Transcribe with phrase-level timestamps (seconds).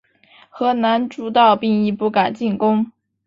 [0.49, 2.91] 河南诸道兵亦不敢进攻。